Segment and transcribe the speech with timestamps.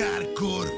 [0.00, 0.70] hardcore.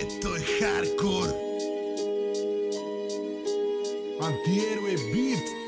[0.00, 1.34] Esto es hardcore.
[4.20, 5.61] Antihéroe Beat.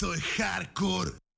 [0.00, 1.29] proyecto de hardcore.